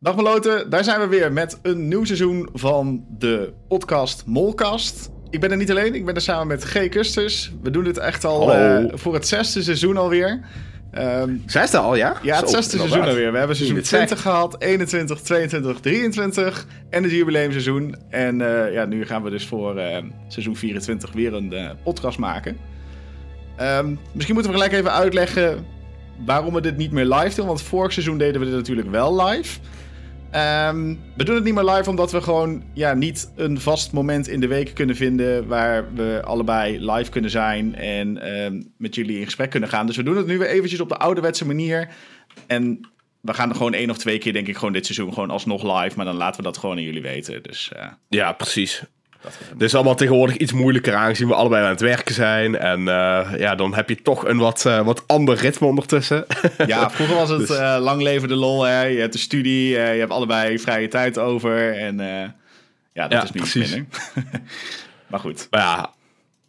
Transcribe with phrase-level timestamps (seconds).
[0.00, 5.10] Dag Meloten, daar zijn we weer met een nieuw seizoen van de podcast Molcast.
[5.30, 6.88] Ik ben er niet alleen, ik ben er samen met G.
[6.88, 7.52] Kusters.
[7.62, 10.40] We doen dit echt al eh, voor het zesde seizoen alweer.
[11.46, 12.16] Zij er al, ja?
[12.22, 13.32] ja, het Zo, zesde seizoen alweer.
[13.32, 17.96] We hebben seizoen Niet het 20 gehad, 21, 22, 23 en het jubileumseizoen.
[18.08, 22.56] En eh, ja, nu gaan we dus voor eh, seizoen 24 weer een podcast maken.
[23.56, 25.66] Ehm, misschien moeten we gelijk even uitleggen
[26.24, 27.46] waarom we dit niet meer live doen.
[27.46, 29.58] Want vorig seizoen deden we dit natuurlijk wel live.
[30.30, 34.28] Ehm, we doen het niet meer live omdat we gewoon ja, niet een vast moment
[34.28, 39.18] in de week kunnen vinden waar we allebei live kunnen zijn en ehm, met jullie
[39.18, 39.86] in gesprek kunnen gaan.
[39.86, 41.88] Dus we doen het nu weer eventjes op de ouderwetse manier.
[42.46, 42.80] En
[43.20, 45.62] we gaan er gewoon één of twee keer, denk ik, gewoon dit seizoen gewoon alsnog
[45.80, 45.96] live.
[45.96, 47.42] Maar dan laten we dat gewoon aan jullie weten.
[47.42, 48.82] Dus eh, Ja, precies.
[49.58, 52.56] Is allemaal tegenwoordig iets moeilijker aangezien we allebei aan het werken zijn.
[52.58, 56.26] En eh, ja, dan heb je toch een wat, eh, wat ander ritme ondertussen.
[56.66, 58.62] Ja, vroeger was het Dus- eh, lang leven de lol.
[58.62, 58.82] Hè?
[58.82, 61.76] Je hebt de studie, je hebt allebei vrije tijd over.
[61.78, 61.96] En
[62.92, 63.70] ja, dat Ja, is nu iets precies.
[63.74, 63.88] minder.
[65.10, 65.90] maar goed, maar ja,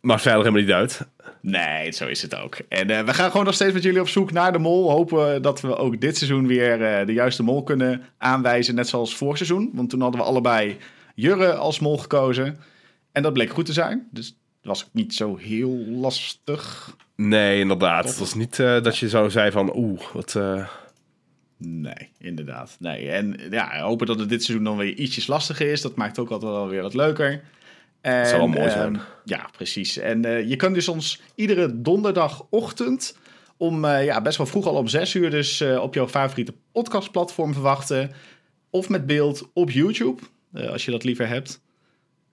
[0.01, 1.07] maakt verder helemaal niet uit.
[1.41, 2.57] nee, zo is het ook.
[2.69, 4.91] En we gaan gewoon nog steeds met jullie op zoek naar de mol.
[4.91, 8.75] Hopen dat we ook dit seizoen weer de juiste mol kunnen aanwijzen.
[8.75, 9.69] Net zoals vorig seizoen.
[9.73, 10.77] Want toen hadden we allebei
[11.19, 12.57] Jurre als mol gekozen.
[13.11, 14.07] En dat bleek goed te zijn.
[14.11, 16.95] Dus het was niet zo heel lastig.
[17.15, 18.05] Nee, inderdaad.
[18.05, 20.35] Het was niet eh, dat je zo zei van, oeh, wat...
[20.35, 20.67] eh,
[21.57, 22.77] Nee, inderdaad.
[22.79, 23.09] Nee.
[23.09, 25.81] En ja, hopen dat het dit seizoen dan weer ietsjes lastiger is.
[25.81, 27.43] Dat maakt ook altijd wel weer wat leuker.
[28.01, 28.99] En, zou wel mooi ehm, zijn.
[29.25, 29.97] ja, precies.
[29.97, 33.17] En eh, je kan dus ons iedere donderdagochtend
[33.57, 38.11] om ja, best wel vroeg al om zes uur dus op jouw favoriete podcastplatform verwachten.
[38.69, 40.21] Of met beeld op YouTube,
[40.53, 41.61] als je dat liever hebt.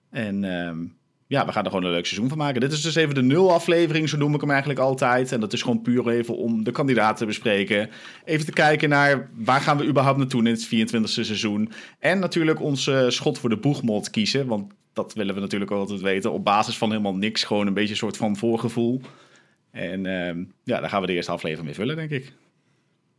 [0.09, 0.85] En ehm,
[1.27, 2.61] ja, we gaan er gewoon een leuk seizoen van maken.
[2.61, 5.31] Dit is dus even de nul aflevering, zo noem ik hem eigenlijk altijd.
[5.31, 7.89] En dat is gewoon puur even om de kandidaten te bespreken.
[8.25, 11.71] Even te kijken naar waar gaan we überhaupt naartoe in het 24e seizoen.
[11.99, 14.47] En natuurlijk onze schot voor de boegmod kiezen.
[14.47, 16.31] Want dat willen we natuurlijk ook altijd weten.
[16.31, 17.43] Op basis van helemaal niks.
[17.43, 19.01] Gewoon een beetje een soort van voorgevoel.
[19.71, 22.33] En ehm, ja, daar gaan we de eerste aflevering mee vullen, denk ik.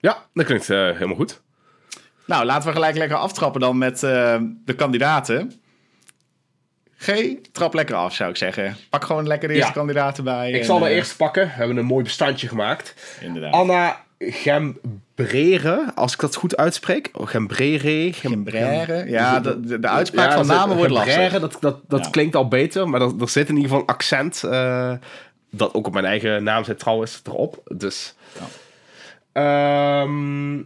[0.00, 1.42] Ja, dat klinkt eh, helemaal goed.
[2.28, 5.52] Nou, laten we gelijk lekker aftrappen dan met eh, de kandidaten.
[6.98, 7.10] G,
[7.52, 8.76] trap lekker af, zou ik zeggen.
[8.90, 9.74] Pak gewoon lekker de eerste Ja.
[9.74, 10.50] kandidaten bij.
[10.50, 11.44] Ik en, zal de eh, eerste pakken.
[11.44, 12.94] We hebben een mooi bestandje gemaakt.
[13.20, 13.52] Inderdaad.
[13.52, 17.10] Anna Gembrere, als ik dat goed uitspreek.
[17.12, 18.12] Oh, Gembrere.
[18.12, 19.04] Gem- Gembrere.
[19.10, 21.40] Ja, de, de, de uitspraak Ja, van namen wordt Gembrere, lastig.
[21.40, 22.10] Dat, dat, dat Ja.
[22.10, 24.42] klinkt al beter, maar er, zit in ieder geval een accent.
[24.44, 24.92] eh,
[25.50, 27.60] dat ook op mijn eigen naam zit trouwens erop.
[27.76, 28.14] Dus.
[29.32, 30.56] Ehm,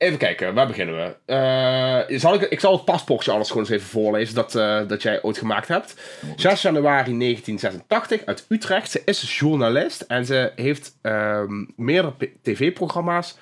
[0.00, 1.32] even kijken, waar beginnen we?
[1.34, 5.02] Eh, zal ik, ik zal het paspoortje alles gewoon eens even voorlezen dat, eh, dat
[5.02, 5.94] jij ooit gemaakt hebt.
[6.36, 8.90] 6 januari 1986 uit Utrecht.
[8.90, 13.38] Ze is journalist en ze heeft ehm, meerdere tv-programma's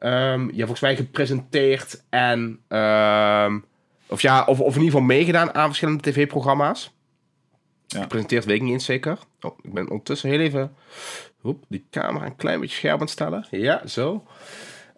[0.00, 3.58] ja, volgens mij gepresenteerd en ehm,
[4.06, 6.94] of ja, of, of in ieder geval meegedaan aan verschillende tv-programma's.
[7.86, 8.02] Ja.
[8.02, 9.18] Gepresenteerd weet ik niet eens zeker.
[9.40, 10.74] Oh, ik ben ondertussen heel even
[11.40, 13.46] hoep, die camera een klein beetje scherp aan het stellen.
[13.50, 14.24] Ja, zo.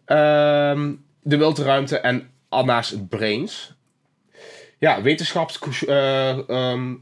[0.04, 0.92] Ehm,
[1.22, 3.75] de Wilte Ruimte en Anna's Brains.
[4.78, 5.84] Ja, wetenschaps...
[5.87, 6.94] eh, ehm,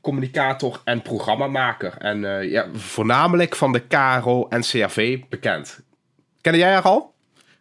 [0.00, 1.94] communicator en programmamaker.
[1.98, 5.80] En eh, ja, voornamelijk van de KRO en CRV bekend.
[6.40, 7.14] Kende jij haar al?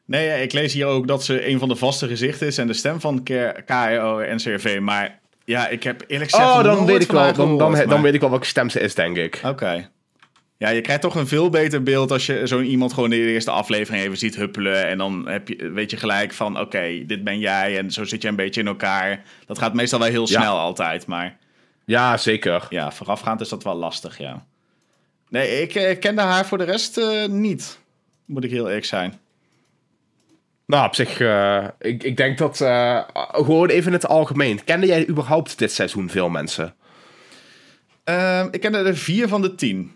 [0.06, 2.74] Nee, ik lees hier ook dat ze een van de vaste gezichten is en de
[2.74, 3.24] stem van
[3.66, 4.80] KRO en CRV.
[4.82, 7.34] Maar ja, ik heb eerlijk gezegd Oh, dan weet ik wel.
[7.34, 9.42] Dan, dan, dan weet ik wel welke stem ze is, denk ik.
[9.46, 9.90] Oké.
[10.62, 13.32] Ja, je krijgt toch een veel beter beeld als je zo'n iemand gewoon in de
[13.32, 14.88] eerste aflevering even ziet huppelen.
[14.88, 18.22] En dan heb je, weet je gelijk van, oké, dit ben jij en zo zit
[18.22, 19.24] je een beetje in elkaar.
[19.46, 20.42] Dat gaat meestal wel heel Ja.
[20.42, 21.38] snel altijd, maar
[21.86, 22.66] Ja, zeker.
[22.70, 24.46] ja, voorafgaand is dat wel lastig, ja.
[25.30, 27.80] Nee, ik eh, kende haar voor de rest eh, niet,
[28.26, 29.20] moet ik heel eerlijk zijn.
[30.66, 33.02] Nou, op zich, eh, ik, ik denk dat eh,
[33.32, 34.64] gewoon even in het algemeen.
[34.64, 36.74] Kende jij überhaupt dit seizoen veel mensen?
[38.04, 39.92] Ehm, ik kende er vier van de tien.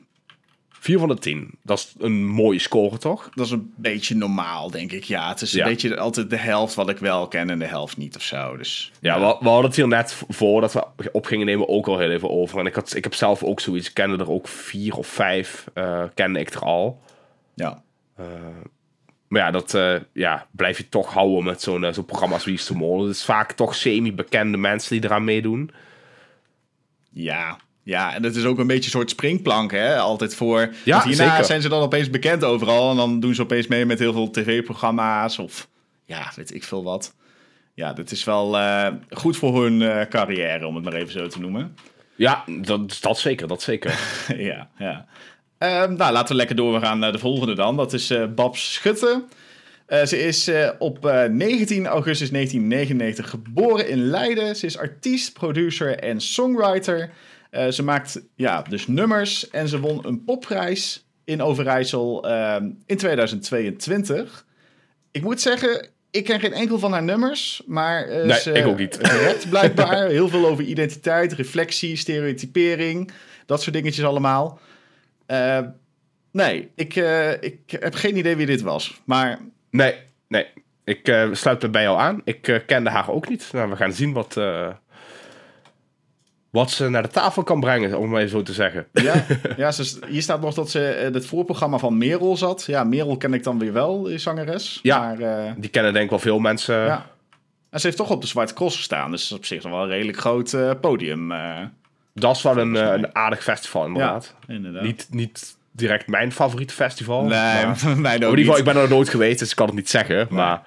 [0.86, 1.50] 4 van de 10.
[1.64, 3.30] Dat is een mooie score, toch?
[3.34, 5.04] Dat is een beetje normaal, denk ik.
[5.04, 5.66] Ja, het is een Ja.
[5.66, 8.58] beetje altijd de helft wat ik wel ken en de helft niet of zo.
[8.58, 12.00] Dus Ja, we, we hadden het hier net voordat we op gingen nemen ook al
[12.00, 12.60] heel even over.
[12.60, 13.88] En ik, had, ik heb zelf ook zoiets.
[13.88, 15.66] Ik kende er ook vier of vijf.
[15.74, 17.02] eh kende ik er al.
[17.56, 17.84] ja.
[19.28, 22.46] Maar ja, dat eh, ja, blijf je toch houden met zo'n eh, zo'n programma als
[22.46, 23.02] Wie is de Mol.
[23.06, 25.72] Het is vaak toch semi-bekende mensen die eraan meedoen.
[27.12, 29.98] Ja, ja, en het is ook een beetje een soort springplank, hè?
[29.98, 30.74] Altijd voor.
[30.84, 31.46] Ja, hierna zeker.
[31.46, 32.92] zijn ze dan opeens bekend overal.
[32.92, 35.40] En dan doen ze opeens mee met heel veel tv-programma's.
[35.40, 35.68] Of
[36.06, 37.16] ja, weet ik veel wat.
[37.74, 41.28] Ja, dit is wel eh, goed voor hun eh, carrière, om het maar even zo
[41.28, 41.76] te noemen.
[42.16, 44.00] Ja, dat, dat zeker, dat zeker.
[44.38, 45.06] ja, ja.
[45.58, 47.76] Ehm, nou, laten we lekker doorgaan naar de volgende dan.
[47.78, 49.24] Dat is eh Babs Schutte.
[49.88, 54.56] Ze is op eh, 19 augustus 1999 geboren in Leiden.
[54.56, 57.10] Ze is artiest, producer en songwriter.
[57.50, 62.98] Eh, ze maakt ja, dus nummers en ze won een popprijs in Overijssel ehm, in
[62.98, 64.46] 2022.
[65.12, 68.66] Ik moet zeggen, ik ken geen enkel van haar nummers, maar eh, Nee, ze, ik
[68.66, 68.98] ook niet.
[69.26, 73.12] rapt blijkbaar heel veel over identiteit, reflectie, stereotypering,
[73.46, 74.60] dat soort dingetjes allemaal.
[75.26, 75.60] Eh,
[76.32, 79.40] nee, ik, eh, ik heb geen idee wie dit was, maar
[79.70, 79.96] Nee,
[80.28, 80.48] nee.
[80.84, 82.22] Ik eh, sluit me bij jou aan.
[82.24, 83.50] Ik eh, kende haar ook niet.
[83.52, 84.70] Nou, we gaan zien wat, eh,
[86.56, 88.86] wat ze naar de tafel kan brengen, om het maar zo te zeggen.
[88.92, 89.26] ja,
[89.58, 92.64] ja ze, hier staat nog dat ze in het voorprogramma van Merel zat.
[92.68, 94.80] Ja, Merel ken ik dan weer wel, die zangeres.
[94.82, 95.00] Ja.
[95.00, 96.76] Maar, eh, Die kennen denk ik wel veel mensen.
[96.76, 97.06] ja.
[97.70, 99.88] En ze heeft toch op de Zwarte Cross gestaan, dus op zich nog wel een
[99.90, 101.32] redelijk groot eh, podium.
[101.32, 101.58] eh.
[102.14, 104.36] Dat is wel een, eh, een aardig festival, inderdaad.
[104.48, 104.84] inderdaad.
[104.84, 107.22] Niet, niet direct mijn favoriete festival.
[107.22, 108.40] nee, maar- mij in ook ieder niet.
[108.46, 110.28] geval, ik ben er nog nooit geweest, dus ik kan het niet zeggen.
[110.30, 110.62] Maar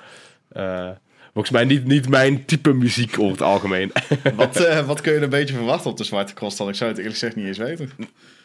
[0.49, 0.89] eh,
[1.33, 3.93] volgens mij niet, niet mijn type muziek over het algemeen.
[4.37, 6.69] Wat, eh, wat kun je een beetje verwachten op de Zwarte Cross dan?
[6.69, 7.91] Ik zou het eerlijk gezegd niet eens weten.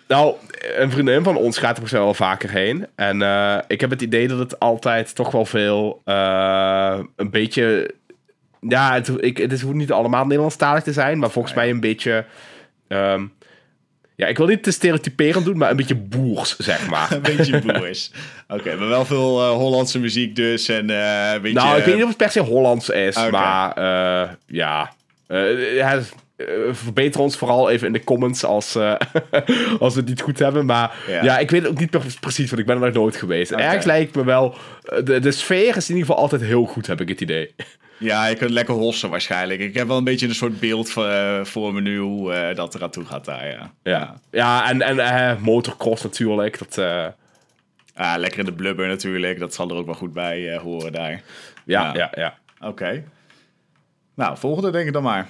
[0.08, 0.36] Nou,
[0.76, 2.88] een vriendin van ons gaat er wel vaker heen.
[2.96, 7.94] En eh, ik heb het idee dat het altijd toch wel veel eh, een beetje.
[8.60, 11.80] Ja, het, ik, het is hoeft niet allemaal Nederlandstalig te zijn, maar volgens mij een
[11.80, 12.26] beetje.
[12.88, 13.26] ehm,
[14.16, 17.12] ja, ik wil niet te stereotyperend doen, maar een beetje boers, zeg maar.
[17.14, 18.12] Een beetje boers.
[18.48, 20.68] Oké, maar wel veel eh, Hollandse muziek dus.
[20.70, 21.58] En eh, een beetje...
[21.60, 24.94] nou, ik weet niet of het per se Hollands is, maar eh, ja.
[25.76, 26.00] Ja,
[26.72, 28.76] verbeter ons vooral even in de comments als,
[29.80, 30.66] als we het niet goed hebben.
[30.66, 31.24] Maar Ja.
[31.24, 33.52] ja, ik weet ook niet pre- precies, want ik ben er nog nooit geweest.
[33.52, 34.56] Ergens lijkt me wel...
[35.04, 37.56] De, de sfeer is in ieder geval altijd heel goed, heb ik het idee.
[38.04, 39.60] Ja, je kunt lekker hossen waarschijnlijk.
[39.60, 42.56] Ik heb wel een beetje een soort beeld voor, eh, voor me nu hoe eh,
[42.56, 43.74] dat eraan toe gaat daar, ja.
[43.84, 46.58] Ja, ja en, en motocross natuurlijk.
[46.60, 46.78] Dat,
[47.96, 49.40] Ah, lekker in de blubber natuurlijk.
[49.40, 51.12] Dat zal er ook wel goed bij horen daar.
[51.12, 51.22] ja,
[51.66, 51.94] Ja.
[51.94, 52.38] ja, ja.
[52.68, 53.04] Oké.
[54.16, 55.30] Nou, volgende denk ik dan maar.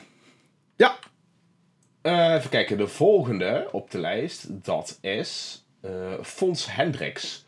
[0.75, 0.95] Ja.
[2.01, 5.63] Even kijken, de volgende op de lijst, dat is
[6.21, 7.45] Fons Hendricks.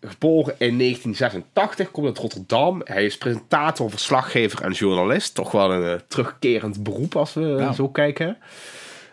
[0.00, 2.80] Geboren in 1986, komt uit Rotterdam.
[2.84, 5.34] Hij is presentator, verslaggever en journalist.
[5.34, 7.72] Toch wel een eh, terugkerend beroep als we Ja.
[7.72, 8.36] zo kijken.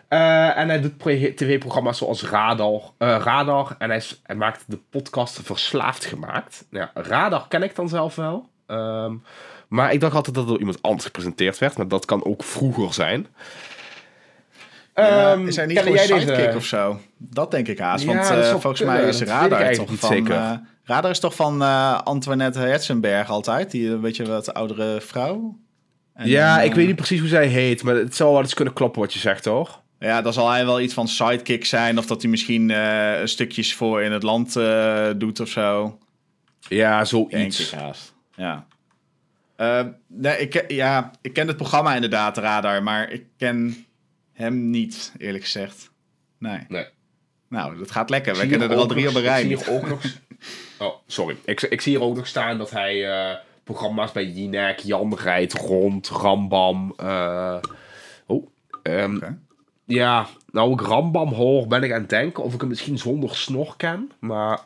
[0.08, 0.98] Eh, en hij doet
[1.36, 2.80] tv-programma's zoals Radar.
[2.98, 6.64] eh, Radar en hij, hij maakt de podcast Verslaafd Gemaakt.
[6.70, 8.48] Ja, Radar ken ik dan zelf wel.
[8.66, 9.14] Ehm,
[9.68, 11.76] maar ik dacht altijd dat het door iemand anders gepresenteerd werd.
[11.76, 13.26] Maar dat kan ook vroeger zijn.
[14.94, 17.00] Ja, Ehm, is hij niet gewoon sidekick deze- of zo?
[17.16, 18.04] Dat denk ik haast.
[18.04, 20.08] Ja, want volgens mij is Radar toch niet van...
[20.08, 20.60] zeker.
[20.88, 23.70] Eh, Radar is toch van eh, Antoinette Herzenberg altijd?
[23.70, 25.58] Die een beetje wat oudere vrouw?
[26.14, 27.82] En ja, dan, ik eh, weet niet precies hoe zij heet.
[27.82, 29.80] Maar het zou wel eens kunnen kloppen wat je zegt, hoor.
[29.98, 31.98] Ja, dan zal hij wel iets van sidekick zijn.
[31.98, 35.98] Of dat hij misschien eh, stukjes voor in het land eh, doet of zo.
[36.68, 37.72] Ja, Denk zoiets.
[37.72, 38.14] ik haast.
[38.34, 38.66] Ja.
[39.56, 42.82] Eh, nee, ik, ken- ja, ik ken het programma inderdaad, Radar.
[42.82, 43.86] Maar ik ken
[44.32, 45.90] hem niet, eerlijk gezegd.
[46.38, 46.60] Nee.
[46.68, 46.86] Nee.
[47.48, 48.36] Nou, dat gaat lekker.
[48.36, 49.42] We kennen er al drie op een rij.
[49.42, 50.02] Ik zie hier ook nog...
[51.10, 51.36] Sorry.
[51.44, 55.52] Ik, ik zie hier ook nog staan dat hij eh, programma's bij Jinek, Jan Rijdt,
[55.52, 56.92] Rond, Rambam...
[56.96, 57.56] eh,
[58.26, 58.46] Oh,
[58.82, 59.18] ehm,
[59.84, 63.36] ja, nou ik Rambam hoor, ben ik aan het denken of ik hem misschien zonder
[63.36, 64.10] snor ken.
[64.18, 64.60] Maar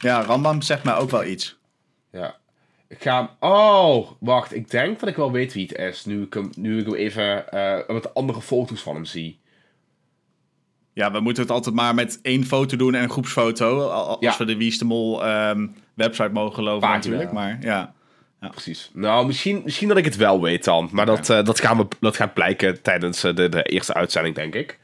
[0.00, 1.56] Ja, Rambam zegt mij ook wel iets.
[2.12, 2.36] ja,
[2.88, 3.50] ik ga hem...
[3.50, 6.04] Oh, wacht, ik denk dat ik wel weet wie het is.
[6.04, 9.38] Nu ik hem, nu ik hem even eh met andere foto's van hem zie.
[10.98, 13.88] Ja, we moeten het altijd maar met één foto doen en een groepsfoto.
[13.88, 14.34] al- Als Ja.
[14.38, 16.96] we de Wie is de Mol ehm, website mogen geloven Pagina.
[16.96, 17.32] natuurlijk.
[17.32, 17.92] Maar ja.
[18.50, 18.90] Precies.
[18.92, 20.88] Nou, misschien, misschien dat ik het wel weet dan.
[20.92, 24.34] Maar dat, eh, dat, gaan we, dat gaat blijken tijdens eh, de, de eerste uitzending,
[24.34, 24.78] denk ik.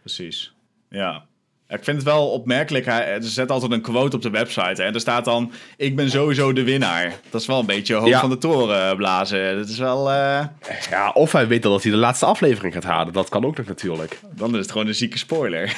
[0.00, 0.54] Precies.
[0.88, 1.24] Ja.
[1.68, 2.84] Ik vind het wel opmerkelijk.
[2.84, 4.82] Hij, er zet altijd een quote op de website.
[4.82, 7.12] En er staat dan: Ik ben sowieso de winnaar.
[7.30, 8.20] Dat is wel een beetje hoog Ja.
[8.20, 9.56] van de toren blazen.
[9.56, 10.10] Dat is wel.
[10.10, 10.44] eh,
[10.90, 13.12] Ja, of hij weet al dat hij de laatste aflevering gaat halen.
[13.12, 14.18] Dat kan ook nog natuurlijk.
[14.34, 15.76] dan is het gewoon een zieke spoiler.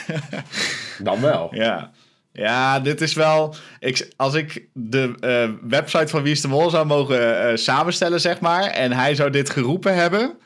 [1.02, 1.48] Dan wel.
[1.54, 1.90] ja.
[2.32, 3.54] Ja, dit is wel.
[3.78, 8.20] Ik, als ik de eh, website van Wie is de Mol zou mogen eh, samenstellen,
[8.20, 8.62] zeg maar.
[8.64, 10.36] En hij zou dit geroepen hebben.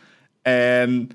[0.43, 1.11] En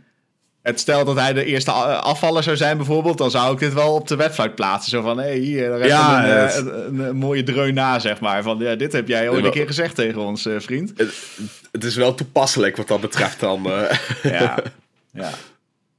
[0.65, 3.17] het stel dat hij de eerste afvaller zou zijn, bijvoorbeeld.
[3.17, 4.91] Dan zou ik dit wel op de website plaatsen.
[4.91, 6.65] Zo van: hé, hey, hier, daar heb je Ja, een, eh, het-
[6.99, 8.43] een, mooie dreun na, zeg maar.
[8.43, 10.93] Van ja, dit heb jij ooit een keer gezegd tegen ons, eh, vriend.
[10.97, 11.13] Het,
[11.71, 13.71] het is wel toepasselijk wat dat betreft dan.
[13.71, 13.97] eh.
[14.23, 14.57] Ja.
[15.13, 15.29] ja.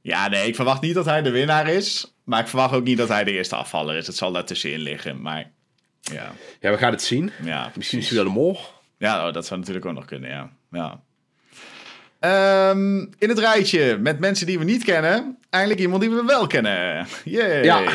[0.01, 2.13] Ja, nee, ik verwacht niet dat hij de winnaar is.
[2.23, 4.07] Maar ik verwacht ook niet dat hij de eerste afvaller is.
[4.07, 5.21] Het zal daartussenin liggen.
[5.21, 5.51] Maar
[6.01, 7.31] ja, Ja, we gaan het zien.
[7.43, 8.59] ja Misschien is hij wel de mol.
[8.97, 10.49] Ja, oh, dat zou natuurlijk ook nog kunnen, ja.
[10.71, 10.99] ja.
[12.19, 16.47] Ehm, in het rijtje met mensen die we niet kennen, eindelijk iemand die we wel
[16.47, 17.07] kennen.
[17.23, 17.63] Yay.
[17.63, 17.81] Ja.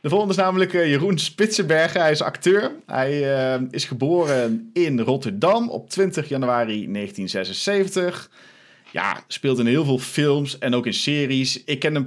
[0.00, 2.00] De volgende is namelijk eh, Jeroen Spitsenbergen.
[2.00, 2.72] Hij is acteur.
[2.86, 8.30] Hij eh, is geboren in Rotterdam op 20 januari 1976.
[8.92, 11.64] Ja, speelt in heel veel films en ook in series.
[11.64, 12.04] Ik ken hem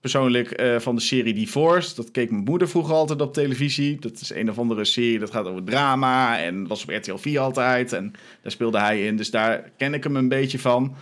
[0.00, 1.94] persoonlijk eh, van de serie Divorce.
[1.94, 3.98] Dat keek mijn moeder vroeger altijd op televisie.
[3.98, 7.40] Dat is een of andere serie dat gaat over drama en was op RTL 4
[7.40, 7.92] altijd.
[7.92, 8.12] En
[8.42, 10.96] daar speelde hij in, dus daar ken ik hem een beetje van.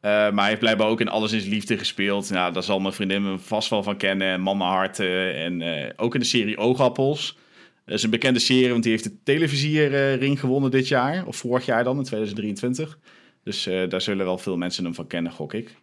[0.00, 2.30] Eh, maar hij heeft blijkbaar ook in Alles is Liefde gespeeld.
[2.30, 4.42] Nou, daar zal mijn vriendin me vast wel van kennen.
[4.42, 7.38] Mama Harten en eh, ook in de serie Oogappels.
[7.86, 11.26] Dat is een bekende serie, want die heeft de televisiering gewonnen dit jaar.
[11.26, 12.98] Of vorig jaar dan, in 2023.
[13.44, 15.74] Dus eh, daar zullen wel veel mensen hem van kennen, gok ik.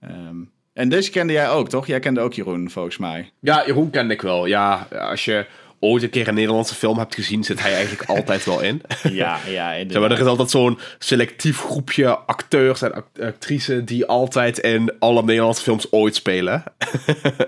[0.00, 0.36] Ehm,
[0.72, 1.86] en deze kende jij ook, toch?
[1.86, 3.30] Jij kende ook Jeroen, volgens mij.
[3.40, 4.46] Ja, Jeroen kende ik wel.
[4.46, 5.46] Ja, als je
[5.80, 8.82] ooit een keer een Nederlandse film hebt gezien, zit hij eigenlijk altijd wel in.
[9.02, 9.68] Ja, ja,
[10.00, 15.22] maar, er is altijd zo'n selectief groepje acteurs en act- actrices die altijd in alle
[15.22, 16.62] Nederlandse films ooit spelen.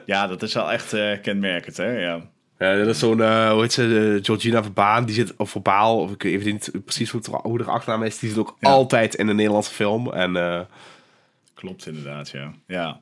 [0.06, 2.00] Ja, dat is wel echt eh, kenmerkend, hè?
[2.00, 2.30] Ja.
[2.58, 5.98] Ja, dat is zo'n, eh, hoe heet ze, eh, Georgina Verbaan, die zit, of Verbaal,
[6.00, 8.56] of ik weet even niet precies hoe, het, hoe de achternaam is, die zit ook
[8.60, 8.70] Ja.
[8.70, 10.12] altijd in een Nederlandse film.
[10.12, 10.60] En eh,
[11.54, 12.52] Klopt inderdaad, ja.
[12.66, 13.00] Ja,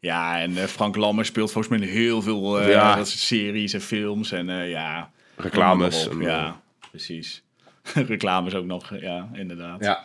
[0.00, 3.04] ja en eh, Frank Lammer speelt volgens mij in heel veel eh, Ja.
[3.04, 4.32] series en films.
[4.32, 5.10] En eh, ja...
[5.36, 6.12] Reclames op.
[6.12, 7.42] en, ja, precies.
[7.94, 9.84] Reclames ook nog, ja, inderdaad.
[9.84, 10.04] ja.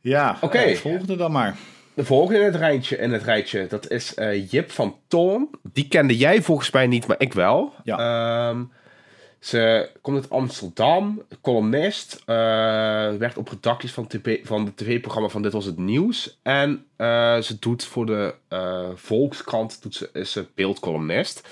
[0.00, 0.58] Ja, Oké.
[0.58, 1.56] eh, volgende dan maar.
[1.94, 5.48] De volgende in het rijtje, in het rijtje dat is eh, Jip van Toorn.
[5.72, 7.72] Die kende jij volgens mij niet, maar ik wel.
[7.84, 7.98] Ja.
[7.98, 8.62] Ehm,
[9.38, 12.22] ze komt uit Amsterdam, columnist.
[12.26, 12.34] eh,
[13.18, 16.38] werkt op redacties van, TV van het tv-programma van Dit Was Het Nieuws.
[16.42, 18.34] En eh, ze doet voor de
[18.94, 21.48] Volkskrant, doet ze, is ze beeldcolumnist.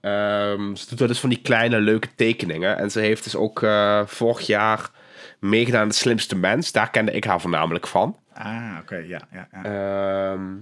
[0.00, 2.78] Ehm, ze doet wel dus van die kleine leuke tekeningen.
[2.78, 3.66] En ze heeft dus ook
[4.06, 4.90] vorig jaar
[5.40, 6.72] meegedaan aan De Slimste Mens.
[6.72, 8.16] Daar kende ik haar voornamelijk van.
[8.38, 9.64] Ah, oké, ja, ja, ja.
[10.32, 10.54] Ehm,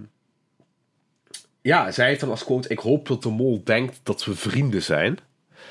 [1.61, 4.83] ja, zij heeft dan als quote: Ik hoop dat de mol denkt dat we vrienden
[4.83, 5.15] zijn.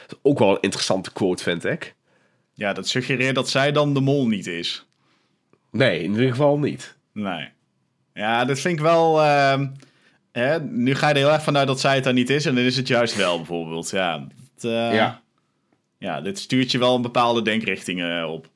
[0.08, 1.96] Dat is ook wel een interessante quote, vind ik.
[2.54, 4.86] Ja, dat suggereert dat zij dan de mol niet is.
[5.72, 6.96] Nee, in ieder geval niet.
[7.12, 7.50] Nee.
[8.14, 9.22] Ja, dat vind ik wel...
[9.22, 9.68] ehm,
[10.32, 12.46] hè, nu ga je er heel erg vanuit dat zij het dan niet is.
[12.46, 13.90] En dan is het juist wel, bijvoorbeeld.
[13.90, 15.22] Ja, dat, eh, ja,
[15.98, 18.48] ja, dit stuurt je wel een bepaalde denkrichting op.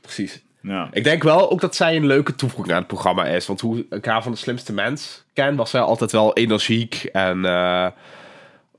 [0.00, 0.42] precies.
[0.66, 0.88] Ja.
[0.92, 3.46] Ik denk wel ook dat zij een leuke toevoeging aan het programma is.
[3.46, 6.94] Want hoe ik haar van de slimste mens ken, was zij altijd wel energiek.
[7.12, 7.86] En eh,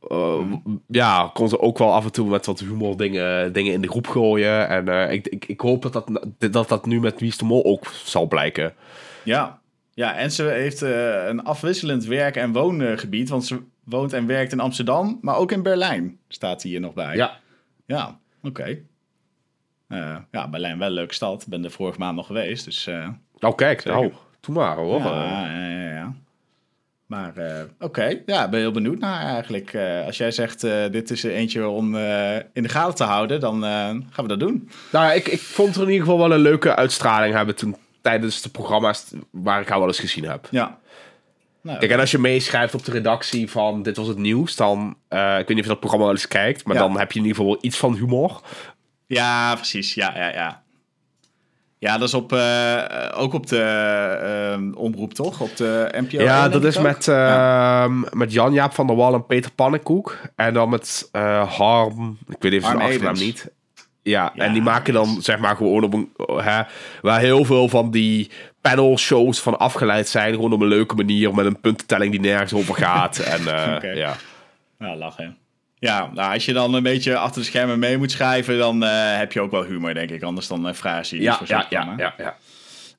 [0.09, 0.41] eh,
[0.87, 3.89] ja, kon ze ook wel af en toe met wat humor dingen, dingen in de
[3.89, 4.67] groep gooien.
[4.67, 7.45] En eh, ik, ik, ik hoop dat dat, dat dat nu met Wie is de
[7.45, 8.73] Mol ook zal blijken.
[9.23, 9.59] Ja.
[9.93, 13.29] ja, en ze heeft een afwisselend werk- en woongebied.
[13.29, 17.15] Want ze woont en werkt in Amsterdam, maar ook in Berlijn staat hier nog bij.
[17.15, 17.39] Ja,
[17.85, 18.79] Ja, oké.
[20.31, 21.41] Ja, Berlijn wel een leuke stad.
[21.41, 22.87] Ik ben er vorige maand nog geweest, dus...
[22.87, 23.99] eh, nou kijk, Zeker.
[23.99, 24.99] nou, doe maar hoor.
[24.99, 26.13] Ja, ja, ja, ja.
[27.05, 29.73] Maar eh, oké, ja, ik ben heel benieuwd naar eigenlijk.
[29.73, 33.03] Eh, als jij zegt, eh, dit is er eentje om eh, in de gaten te
[33.03, 34.69] houden, dan eh, gaan we dat doen.
[34.91, 37.75] Nou, ja, ik, ik vond er in ieder geval wel een leuke uitstraling hebben toen
[38.01, 40.47] tijdens de programma's waar ik haar wel eens gezien heb.
[40.51, 40.77] Ja.
[41.61, 44.97] Nou, Kijk, en als je meeschrijft op de redactie van Dit Was Het Nieuws, dan...
[45.07, 46.81] eh, ik weet niet of je dat programma wel eens kijkt, maar Ja.
[46.81, 48.41] dan heb je in ieder geval wel iets van humor.
[49.07, 49.93] Ja, precies.
[49.93, 50.65] Ja, ja, ja.
[51.79, 52.83] Ja, dat is op, eh,
[53.15, 55.41] ook op de eh, omroep, toch?
[55.41, 56.21] Op de NPO.
[56.21, 56.83] ja, 1, dat is ook?
[56.83, 60.17] met, eh, met Jan-Jaap van der Wal en Peter Pannenkoek.
[60.35, 63.51] En dan met eh, Harm, ik weet even zijn achternaam niet.
[64.03, 66.11] Ja, Ja, en die maken dan zeg maar gewoon op een...
[66.43, 66.61] Hè,
[67.01, 70.33] waar heel veel van die panel shows van afgeleid zijn.
[70.33, 73.17] Gewoon op een leuke manier met een puntentelling die nergens over gaat.
[73.33, 74.15] en eh, ja.
[74.79, 75.37] Ja, lachen.
[75.79, 78.89] Ja, nou, als je dan een beetje achter de schermen mee moet schrijven, dan eh,
[79.17, 80.23] heb je ook wel humor, denk ik.
[80.23, 82.35] Anders dan uh, vraag je niet Ja, ja, ja, ja, ja.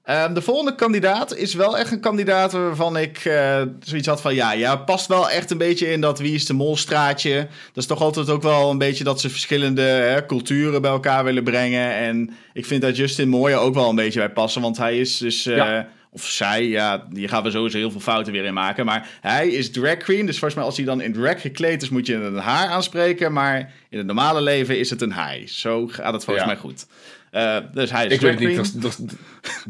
[0.05, 4.35] Ehm, de volgende kandidaat is wel echt een kandidaat waarvan ik eh, zoiets had van...
[4.35, 7.35] Ja, ja, past wel echt een beetje in dat Wie is de Mol straatje.
[7.67, 11.25] Dat is toch altijd ook wel een beetje dat ze verschillende hè, culturen bij elkaar
[11.25, 11.95] willen brengen.
[11.95, 14.63] En ik vind dat Justin Mooij er ook wel een beetje bij passen.
[14.63, 15.47] Want hij is dus...
[15.47, 15.89] eh, Ja.
[16.11, 18.85] Of zij, ja, hier gaan we sowieso heel veel fouten weer in maken.
[18.85, 20.27] Maar hij is drag queen.
[20.27, 23.33] Dus volgens mij als hij dan in drag gekleed is, moet je een haar aanspreken.
[23.33, 25.43] Maar in het normale leven is het een hij.
[25.47, 26.53] Zo gaat het volgens Ja.
[26.53, 26.87] mij goed.
[27.31, 28.95] Eh, dus hij is Ik weet niet, er, er,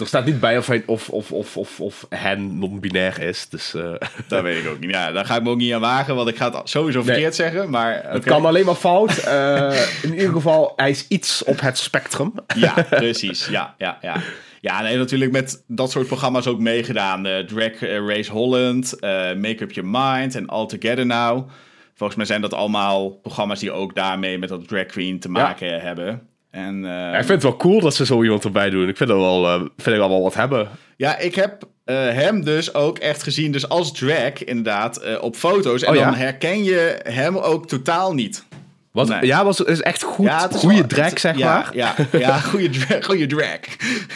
[0.00, 3.48] er staat niet bij of, hij, of, of, of, of, of hen non-binair is.
[3.48, 3.92] Dus eh,
[4.28, 4.90] Dat weet ik ook niet.
[4.90, 7.08] Ja, daar ga ik me ook niet aan wagen, want ik ga het sowieso Nee.
[7.08, 7.70] verkeerd zeggen.
[7.70, 9.16] Maar het kan alleen maar fout.
[9.16, 12.32] Eh, in ieder geval, hij is iets op het spectrum.
[12.56, 13.46] Ja, precies.
[13.46, 14.16] Ja, ja, ja.
[14.60, 17.26] Ja, nee, natuurlijk met dat soort programma's ook meegedaan.
[17.26, 21.48] Eh, Drag eh, Race Holland, eh, Make Up Your Mind en All Together Now.
[21.94, 25.80] Volgens mij zijn dat allemaal programma's die ook daarmee met dat drag queen te maken
[25.80, 26.20] hebben.
[26.50, 28.88] En, eh, Ja, ik vind het wel cool dat ze zo iemand erbij doen.
[28.88, 30.68] Ik vind, dat wel, vind ik wel wel wat hebben.
[30.96, 35.82] Ja, ik heb hem dus ook echt gezien dus als drag, inderdaad, op foto's.
[35.82, 36.04] En Oh, ja?
[36.04, 38.46] dan herken je hem ook totaal niet.
[38.92, 39.26] Was, Nee.
[39.26, 41.76] Ja, was, is echt goed, Ja, goede wel- drag, het- zeg ja, maar.
[41.76, 43.58] Ja, ja goede, drag, goede drag.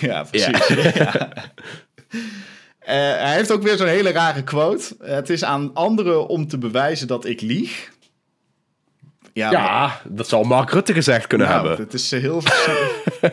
[0.00, 0.66] Ja, precies.
[0.94, 1.32] Ja.
[2.78, 4.96] Eh, hij heeft ook weer zo'n hele rare quote.
[5.02, 7.90] Het is aan anderen om te bewijzen dat ik lieg.
[9.32, 11.84] Ja, Ja, dat zou Mark Rutte gezegd kunnen nou, hebben.
[11.84, 12.42] Het is eh, heel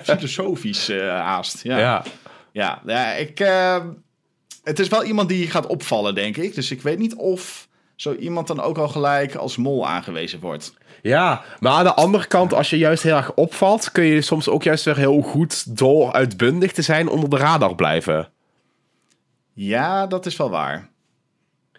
[0.03, 1.63] filosofisch eh, haast.
[1.63, 2.03] Ja, ja.
[2.51, 2.81] Ja.
[2.85, 3.37] ja, ik,
[4.63, 6.55] het is wel iemand die gaat opvallen, denk ik.
[6.55, 7.67] Dus ik weet niet of
[8.01, 10.73] zo iemand dan ook al gelijk als mol aangewezen wordt.
[11.01, 14.49] Ja, maar aan de andere kant, als je juist heel erg opvalt, kun je soms
[14.49, 18.29] ook juist weer heel goed door uitbundig te zijn onder de radar blijven.
[19.53, 20.89] Ja, dat is wel waar.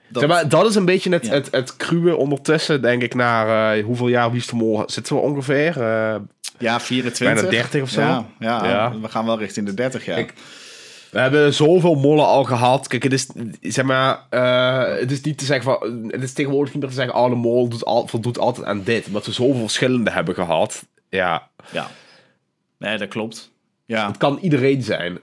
[0.08, 1.32] Dat, Zeg maar, dat is een beetje het, Ja.
[1.32, 5.82] het, het cruwe ondertussen, denk ik, naar eh, hoeveel jaar Wie Mol zitten we ongeveer?
[5.82, 6.16] Eh,
[6.58, 7.34] ja, 24.
[7.44, 8.00] bijna 30 of zo.
[8.00, 8.98] Ja, ja, Ja.
[9.00, 10.18] we gaan wel richting de 30 jaar.
[10.18, 10.34] Ik-
[11.10, 12.86] we hebben zoveel mollen al gehad.
[12.86, 13.26] Kijk, het is,
[13.60, 16.96] zeg maar, eh, het is niet te zeggen van, het is tegenwoordig niet meer te
[16.96, 19.06] zeggen, oh, de mol doet al, voldoet altijd aan dit.
[19.06, 20.86] Omdat we zoveel verschillende hebben gehad.
[21.08, 21.90] Ja, Ja.
[22.78, 23.52] Nee, dat klopt.
[23.86, 24.06] Ja.
[24.06, 25.18] het kan iedereen zijn.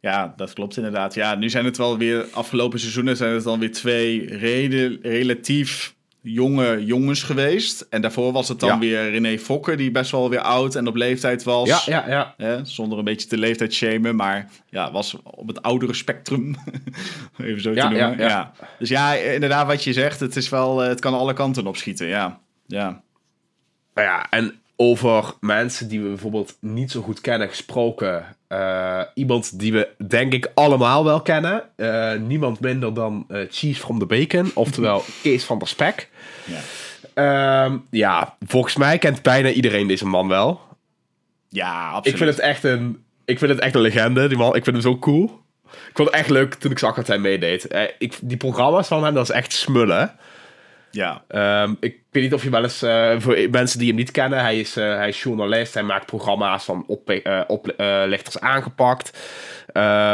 [0.00, 1.14] ja, dat klopt inderdaad.
[1.14, 5.94] Ja, nu zijn het wel weer, afgelopen seizoenen zijn het dan weer twee reden, relatief
[6.22, 7.86] jonge jongens geweest.
[7.90, 8.78] En daarvoor was het dan Ja.
[8.78, 11.84] weer René Fokker, die best wel weer oud en op leeftijd was.
[11.84, 12.34] Ja, ja, ja.
[12.36, 16.54] Hè, zonder een beetje te leeftijd shamen, maar ja, was op het oudere spectrum.
[17.38, 18.18] Even zo Ja, te noemen.
[18.18, 18.28] ja.
[18.28, 21.66] Ja, Dus ja, inderdaad, wat je zegt, het, is wel, eh, het kan alle kanten
[21.66, 22.06] opschieten.
[22.06, 23.02] Ja, ja.
[23.94, 28.24] Nou ja, en over mensen die we bijvoorbeeld niet zo goed kennen gesproken.
[28.48, 31.62] eh, iemand die we denk ik allemaal wel kennen.
[31.76, 36.08] Eh, niemand minder dan eh, Cheese from the Bacon, oftewel Kees van der Spek.
[36.44, 36.60] ja.
[37.14, 40.60] Ehm, ja, volgens mij kent bijna iedereen deze man wel.
[41.48, 42.06] Ja, absoluut.
[42.06, 44.56] Ik vind het echt een, ik vind het echt een legende, die man.
[44.56, 45.40] Ik vind hem zo cool.
[45.64, 47.66] Ik vond het echt leuk toen ik zag dat hij meedeed.
[47.98, 50.16] Ik, die programma's van hem, dat is echt smullen.
[50.92, 54.10] Ja, Ehm, ik weet niet of je wel eens, eh, voor mensen die hem niet
[54.10, 59.18] kennen, hij is, eh, hij is journalist, hij maakt programma's van op, eh, oplichters aangepakt.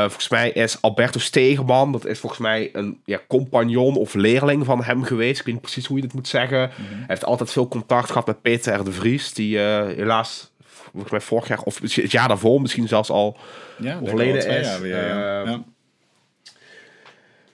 [0.00, 4.83] Volgens mij is Alberto Stegeman, dat is volgens mij een ja, compagnon of leerling van
[4.85, 5.38] hem geweest.
[5.38, 6.59] Ik weet niet precies hoe je dit moet zeggen.
[6.59, 8.85] Hij heeft altijd veel contact gehad met Peter R.
[8.85, 10.50] de Vries, die helaas
[10.92, 13.37] volgens mij vorig jaar, of het jaar daarvoor misschien zelfs al
[13.79, 14.66] ja dat overleden is.
[14.66, 15.42] jaar weer, ja.
[15.44, 15.62] Ja.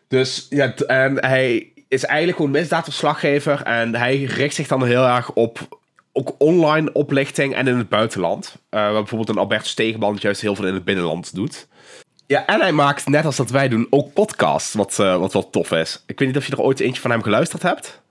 [0.08, 3.62] Dus ja, en hij is eigenlijk gewoon misdaadverslaggever.
[3.62, 5.82] En hij richt zich dan heel erg op
[6.16, 8.54] ook online oplichting en in het buitenland.
[8.68, 11.66] Eh, waar bijvoorbeeld een Albert Stegeman juist heel veel in het binnenland doet.
[12.26, 15.50] Ja, en hij maakt, net als dat wij doen, ook podcasts, wat, eh, wat wel
[15.50, 16.02] tof is.
[16.06, 18.02] Ik weet niet of je er ooit eentje van hem geluisterd hebt.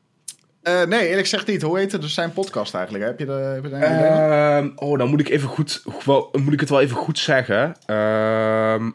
[0.62, 1.62] Eh, nee, eerlijk gezegd niet.
[1.62, 3.04] Hoe heet het dus zijn podcast eigenlijk?
[3.04, 3.76] Heb je, de, heb je?
[3.76, 7.76] Ehm, oh, dan moet ik even goed, wel, moet ik het wel even goed zeggen.
[7.86, 8.90] Ehm,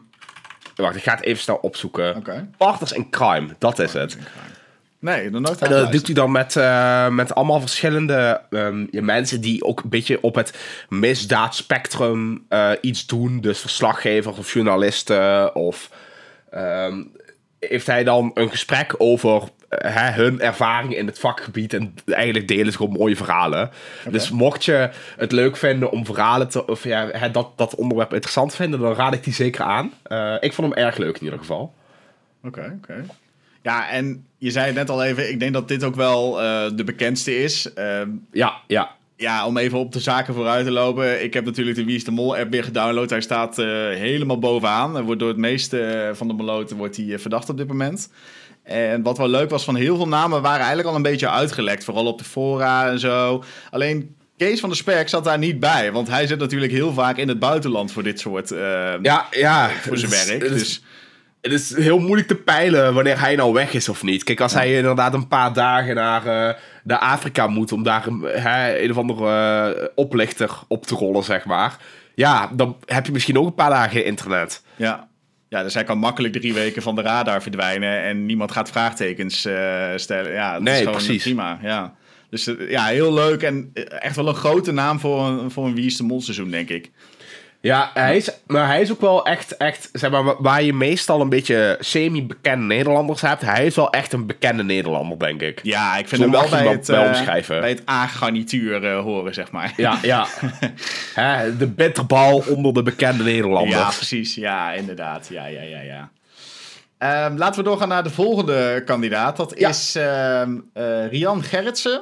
[0.75, 2.15] wacht, ik ga het even snel opzoeken.
[2.15, 2.49] Oké.
[2.57, 4.17] Partners in Crime, dat is het.
[4.99, 9.01] Nee, nog nooit En dat doet hij dan met, eh, met allemaal verschillende ehm, ja,
[9.01, 10.57] mensen die ook een beetje op het
[10.89, 13.41] misdaadspectrum eh, iets doen.
[13.41, 15.55] Dus verslaggevers of journalisten.
[15.55, 15.89] Of
[16.49, 17.03] ehm,
[17.59, 21.73] heeft hij dan een gesprek over eh, hè, hun ervaring in het vakgebied.
[21.73, 23.69] En eigenlijk delen ze gewoon mooie verhalen.
[24.09, 26.67] Dus mocht je het leuk vinden om verhalen te.
[26.67, 29.93] Of ja, hè, dat, dat onderwerp interessant vinden, dan raad ik die zeker aan.
[30.39, 31.73] Ik vond hem erg leuk in ieder geval.
[32.43, 33.05] Oké, oké.
[33.61, 36.65] Ja, en je zei het net al even, ik denk dat dit ook wel eh,
[36.75, 37.73] de bekendste is.
[37.73, 38.95] Ehm, Ja, ja.
[39.15, 41.23] ja, om even op de zaken vooruit te lopen.
[41.23, 43.09] Ik heb natuurlijk de Wie is de Mol app weer gedownload.
[43.09, 45.03] Hij staat eh, helemaal bovenaan.
[45.03, 48.11] Wordt door het meeste eh, van de meloten wordt hij verdacht op dit moment.
[48.63, 51.83] En wat wel leuk was, van heel veel namen waren eigenlijk al een beetje uitgelekt.
[51.83, 53.43] Vooral op de fora en zo.
[53.71, 55.91] Alleen Kees van der Sperk zat daar niet bij.
[55.91, 58.49] Want hij zit natuurlijk heel vaak in het buitenland voor dit soort...
[59.01, 59.69] Ja, ja.
[59.69, 60.39] voor zijn werk.
[60.39, 60.81] Dus
[61.41, 64.23] Het is heel moeilijk te peilen wanneer hij nou weg is of niet.
[64.23, 66.23] Kijk, als hij inderdaad een paar dagen naar,
[66.83, 69.29] naar Afrika moet om daar een, hè, een of andere
[69.73, 71.77] eh, oplichter op te rollen, zeg maar.
[72.15, 74.63] Ja, dan heb je misschien ook een paar dagen internet.
[74.75, 75.07] Ja.
[75.49, 79.45] ja, dus hij kan makkelijk drie weken van de radar verdwijnen en niemand gaat vraagtekens
[79.45, 80.31] eh, stellen.
[80.31, 81.23] Ja, dat Nee, is gewoon precies.
[81.23, 81.59] prima.
[81.61, 81.93] Ja.
[82.29, 85.85] Dus ja, heel leuk en echt wel een grote naam voor een, voor een Wie
[85.85, 86.91] is de Mol seizoen, denk ik.
[87.61, 90.73] Ja, hij is, maar hij is ook wel echt, echt zeg maar, wa- waar je
[90.73, 93.41] meestal een beetje semi-bekende Nederlanders hebt.
[93.41, 95.59] Hij is wel echt een bekende Nederlander, denk ik.
[95.63, 97.59] Ja, ik vind Zo hem wel bij het, wel eh, omschrijven.
[97.59, 99.73] bij het A-garnituur eh, horen, zeg maar.
[99.77, 100.27] Ja, ja.
[101.15, 103.75] Hè, de bitterbal onder de bekende Nederlanders.
[103.81, 104.35] Ja, precies.
[104.35, 105.27] Ja, inderdaad.
[105.29, 106.09] Ja, ja, ja, ja.
[106.97, 109.37] Ehm, laten we doorgaan naar de volgende kandidaat.
[109.37, 109.69] Dat Ja.
[109.69, 112.01] is ehm, eh, Rian Gerritsen.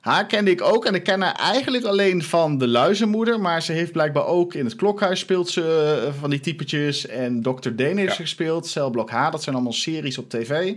[0.00, 3.40] Haar kende ik ook en ik ken haar eigenlijk alleen van De Luizenmoeder.
[3.40, 7.06] Maar ze heeft blijkbaar ook in het Klokhuis speelt ze eh, van die typetjes.
[7.06, 7.70] En Dr.
[7.70, 8.14] Dane heeft Ja.
[8.14, 8.66] ze gespeeld.
[8.66, 10.74] Celblok H, dat zijn allemaal series op tv.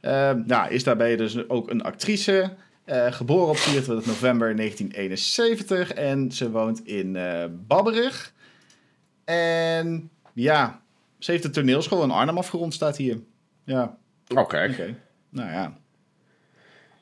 [0.00, 2.54] Eh, nou, is daarbij dus ook een actrice.
[2.84, 5.92] eh, geboren op 24 november 1971.
[5.92, 7.18] En ze woont in
[7.66, 8.32] Babberig.
[9.24, 10.80] En ja,
[11.18, 13.18] ze heeft de toneelschool in Arnhem afgerond, staat hier.
[13.64, 13.96] Ja,
[14.28, 14.68] Oké.
[14.70, 14.94] oké.
[15.30, 15.78] Nou ja.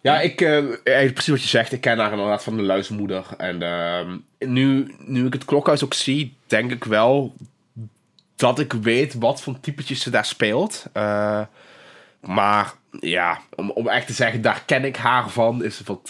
[0.01, 1.73] Ja, ik, eh, precies wat je zegt.
[1.73, 3.27] Ik ken haar inderdaad van de luizenmoeder.
[3.37, 7.35] En ehm, nu, nu ik het klokhuis ook zie, denk ik wel
[8.37, 10.87] dat ik weet wat voor typetjes ze daar speelt.
[12.21, 16.09] Maar ja, om, om echt te zeggen, daar ken ik haar van, is wat.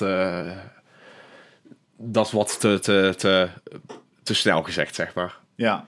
[1.97, 3.49] dat is wat te, te, te,
[4.23, 5.37] te snel gezegd, zeg maar.
[5.55, 5.87] Ja.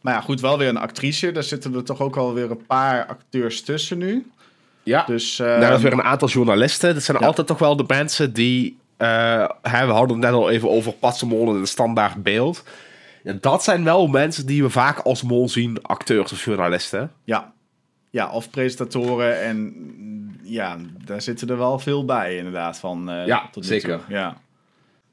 [0.00, 1.32] Maar ja, goed, wel weer een actrice.
[1.32, 4.30] Daar zitten er toch ook alweer een paar acteurs tussen nu.
[4.84, 6.94] Ja, Dus dat is weer een aantal journalisten.
[6.94, 7.26] Dat zijn Ja.
[7.26, 8.78] altijd toch wel de mensen die.
[8.96, 12.62] eh, hè, we hadden het net al even over Patsemol en het standaard beeld.
[13.22, 17.12] Ja, dat zijn wel mensen die we vaak als mol zien, acteurs of journalisten.
[17.24, 17.52] ja.
[18.10, 19.40] ja, of presentatoren.
[19.42, 19.74] En
[20.42, 22.78] ja, daar zitten er wel veel bij inderdaad.
[22.78, 23.88] Van, eh, Ja, tot zeker.
[24.06, 24.14] toe.
[24.16, 24.36] Ja.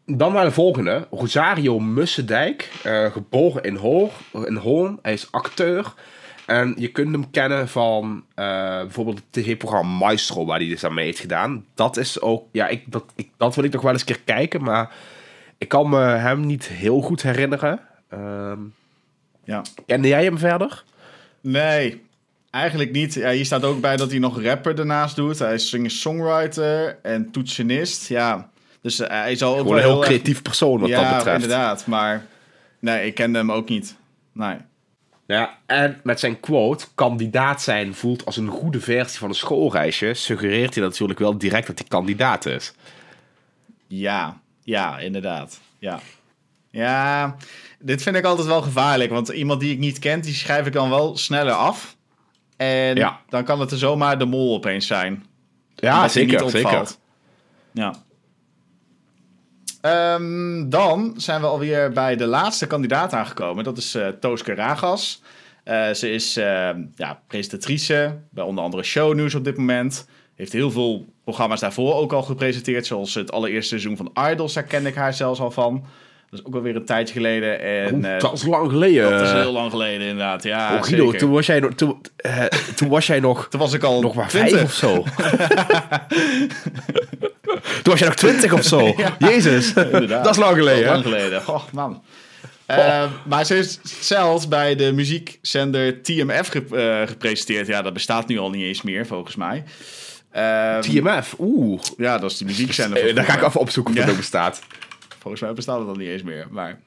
[0.05, 1.07] Dan naar de volgende.
[1.11, 4.11] Rosario Mussendijk, eh, geboren in, Hoor,
[4.45, 4.99] in Hoorn.
[5.01, 5.93] Hij is acteur.
[6.45, 8.45] En je kunt hem kennen van eh,
[8.79, 11.65] bijvoorbeeld het tv-programma Maestro, waar hij dus aan mee heeft gedaan.
[11.73, 14.21] Dat is ook, ja, ik, dat, ik, dat wil ik nog wel eens een keer
[14.25, 14.91] kijken, maar
[15.57, 17.79] ik kan me hem niet heel goed herinneren.
[18.09, 18.59] Ehm,
[19.43, 19.61] ja.
[19.85, 20.83] kende jij hem verder?
[21.41, 22.01] Nee,
[22.49, 23.13] eigenlijk niet.
[23.13, 25.39] Ja, hier staat ook bij dat hij nog rapper daarnaast doet.
[25.39, 28.07] Hij is singer-songwriter en toetsenist.
[28.07, 28.49] Ja,
[28.81, 31.15] dus eh, hij zal ook Gewoon wel een heel erg- creatief persoon wat ja, dat
[31.17, 31.43] betreft.
[31.43, 31.85] inderdaad.
[31.87, 32.25] Maar
[32.79, 33.95] nee, ik kende hem ook niet.
[34.31, 34.55] Nee.
[35.31, 40.13] Ja, en met zijn quote, kandidaat zijn voelt als een goede versie van een schoolreisje,
[40.13, 42.73] suggereert hij natuurlijk wel direct dat hij kandidaat is.
[43.87, 45.59] Ja, ja, inderdaad.
[45.79, 45.99] Ja.
[46.69, 47.35] Ja,
[47.79, 49.11] dit vind ik altijd wel gevaarlijk.
[49.11, 51.95] Want iemand die ik niet ken, die schrijf ik dan wel sneller af.
[52.57, 53.19] En Ja.
[53.29, 55.25] dan kan het er zomaar de mol opeens zijn.
[55.75, 56.87] Ja, zeker, zeker.
[57.73, 57.95] Ja.
[59.81, 63.63] Ehm, dan zijn we alweer bij de laatste kandidaat aangekomen.
[63.63, 65.21] Dat is eh Tooske Ragas.
[65.63, 70.07] Eh, ze is eh, ja, presentatrice bij onder andere Shownieuws op dit moment.
[70.35, 72.85] Heeft heel veel programma's daarvoor ook al gepresenteerd.
[72.85, 74.53] Zoals het allereerste seizoen van Idols.
[74.53, 75.85] Daar ken ik haar zelfs al van.
[76.29, 77.59] Dat is ook alweer een tijdje geleden.
[77.59, 79.09] En, eh, dat is lang geleden.
[79.11, 80.43] dat is heel lang geleden inderdaad.
[80.43, 81.19] Ja, Oh, Guido, zeker.
[81.19, 82.01] toen was jij nog, toen,
[82.75, 84.51] toen was jij nog, Toen was ik al nog maar 20.
[84.57, 85.03] vijf of zo.
[87.53, 88.95] toen was jij nog twintig of zo.
[89.19, 90.23] Jezus, Inderdaad.
[90.23, 90.89] dat is lang geleden.
[90.91, 91.47] Lang geleden.
[91.47, 92.03] Oh, man.
[92.65, 97.67] Eh, maar ze is zelfs bij de muziekzender TMF eh, gepresenteerd.
[97.67, 99.63] Ja, dat bestaat nu al niet eens meer, volgens mij.
[100.31, 101.81] Ehm, TMF, oeh.
[101.97, 103.13] Ja, dat is die muziekzender.
[103.15, 104.05] Daar ga ik even opzoeken of Ja.
[104.05, 104.61] dat nog bestaat.
[105.19, 106.47] Volgens mij bestaat het al niet eens meer.
[106.49, 106.79] Maar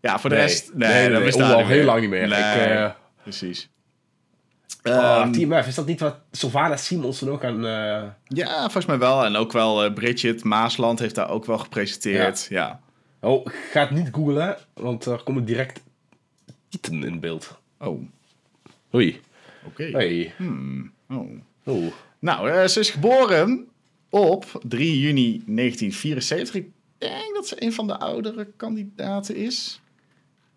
[0.00, 0.44] ja, voor de Nee.
[0.44, 0.70] rest...
[0.74, 2.22] Nee, Nee, nee, dat bestaat al heel lang niet meer.
[2.24, 2.90] Ik, eh,
[3.22, 3.68] precies.
[4.82, 7.66] Oh, Ehm, TMF, is dat niet wat Sylvana Simons dan ook aan...
[7.66, 9.24] eh, ja, volgens mij wel.
[9.24, 12.46] En ook wel eh, Bridget Maasland heeft daar ook wel gepresenteerd.
[12.50, 12.80] Ja.
[13.20, 15.80] Oh, ga het niet googlen, want er komen direct
[16.68, 17.58] tieten in beeld.
[17.78, 18.02] Oh,
[18.94, 19.20] Oei.
[19.66, 19.84] oké.
[19.84, 20.32] Hey.
[21.10, 21.30] Oh.
[21.66, 21.92] Oeh.
[22.18, 23.68] Nou, eh, ze is geboren
[24.10, 26.54] op 3 juni 1974.
[26.54, 29.80] Ik denk dat ze een van de oudere kandidaten is.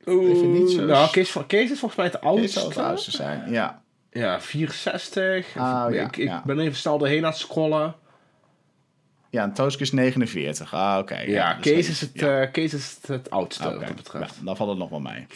[0.06, 2.48] Even niet zo- Nou, Kees, Kees is volgens mij het oudste.
[2.60, 3.82] zou het oudste zijn, ja.
[4.12, 5.58] Ja, 64.
[5.58, 6.42] Ah, ik ja, ik ja.
[6.46, 7.96] ben even snel doorheen aan het scrollen.
[9.30, 10.74] Ja, en Tooske is 49.
[10.74, 11.20] Ah, oké.
[11.20, 12.42] Ja, dus Kees, dat- is het, ja.
[12.42, 14.36] eh, Kees is het, het oudste wat dat betreft.
[14.36, 15.28] ja, dan valt het nog wel mee.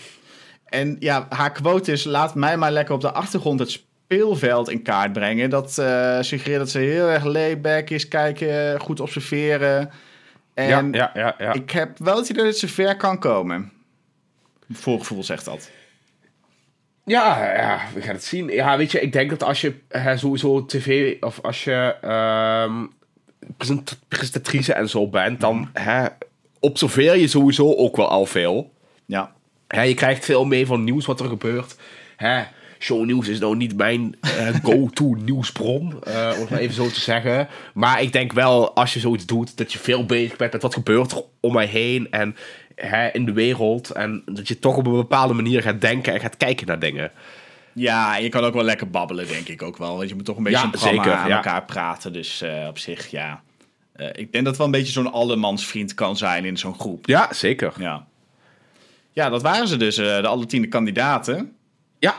[0.66, 4.82] En ja, haar quote is: laat mij maar lekker op de achtergrond het speelveld in
[4.82, 5.50] kaart brengen.
[5.50, 9.92] Dat eh, suggereert dat ze heel erg layback is, kijken, goed observeren.
[10.54, 11.36] En Ja, ja, ja.
[11.38, 11.54] ja.
[11.54, 13.72] ik heb wel het idee dat ze ver kan komen.
[14.72, 15.70] Voorgevoel zegt dat.
[17.06, 18.48] Ja, ja, we gaan het zien.
[18.50, 22.86] Ja, weet je, ik denk dat als je hè, sowieso tv of als je ehm,
[23.58, 26.06] present- presentatrice en zo bent, dan hè,
[26.60, 28.72] observeer je sowieso ook wel al veel.
[29.06, 29.34] Ja,
[29.68, 31.76] Hè, je krijgt veel mee van nieuws wat er gebeurt.
[32.16, 32.44] Hè,
[32.80, 37.00] shownieuws is nou niet mijn eh, go-to nieuwsbron, eh, om het maar even zo te
[37.00, 37.48] zeggen.
[37.74, 40.74] Maar ik denk wel, als je zoiets doet, dat je veel bezig bent met wat
[40.74, 42.36] gebeurt er om mij heen en
[42.76, 43.90] hè, in de wereld.
[43.90, 47.12] En dat je toch op een bepaalde manier gaat denken en gaat kijken naar dingen.
[47.74, 49.98] ja je kan ook wel lekker babbelen, denk ik ook wel.
[49.98, 51.36] Want je moet toch een beetje Ja, een programma zeker, aan ja.
[51.36, 52.14] elkaar praten.
[52.14, 53.42] Dus eh, op zich, ja.
[53.96, 57.06] Eh, ik denk dat het wel een beetje zo'n allemansvriend kan zijn in zo'n groep.
[57.06, 57.74] Ja, zeker.
[57.78, 58.06] Ja.
[59.12, 61.56] Ja, dat waren ze dus, eh, de alle tiende kandidaten.
[62.00, 62.16] Ja.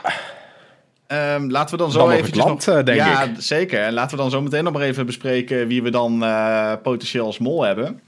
[1.07, 2.37] Ehm, laten we dan zo nog even.
[2.37, 3.35] land, eh, denk ja, ik.
[3.37, 3.81] zeker.
[3.83, 6.25] En laten we dan zo meteen nog maar even bespreken wie we dan
[6.81, 8.01] potentieel als mol hebben.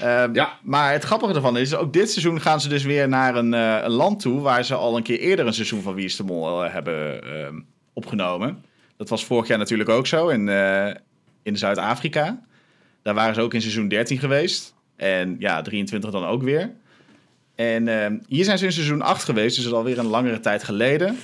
[0.00, 0.58] Ehm, Ja.
[0.62, 3.78] Maar het grappige ervan is, ook dit seizoen gaan ze dus weer naar een, eh,
[3.82, 6.24] een land toe waar ze al een keer eerder een seizoen van Wie is de
[6.24, 7.60] Mol eh, hebben ehm,
[7.92, 8.64] opgenomen.
[8.96, 10.94] Dat was vorig jaar natuurlijk ook zo in, eh,
[11.42, 12.42] in Zuid-Afrika.
[13.02, 14.74] Daar waren ze ook in seizoen 13 geweest.
[14.96, 16.70] En ja, 23 dan ook weer.
[17.54, 20.40] En ehm, hier zijn ze in seizoen 8 geweest, dus dat is alweer een langere
[20.40, 21.18] tijd geleden.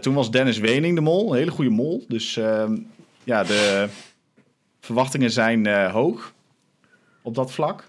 [0.00, 2.04] Toen was Dennis Wening de mol, een hele goede mol.
[2.08, 2.34] Dus
[3.24, 3.88] ja, de
[4.80, 6.34] verwachtingen zijn hoog
[7.22, 7.84] op dat vlak.